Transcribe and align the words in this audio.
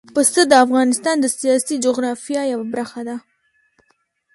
پسه 0.15 0.41
د 0.47 0.53
افغانستان 0.65 1.15
د 1.19 1.25
سیاسي 1.39 1.75
جغرافیه 1.85 2.41
یوه 2.53 2.65
برخه 2.75 3.01
ده. 3.07 3.17